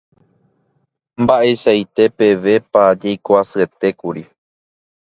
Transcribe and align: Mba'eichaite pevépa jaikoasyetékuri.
Mba'eichaite 1.21 2.03
pevépa 2.17 2.81
jaikoasyetékuri. 3.01 4.23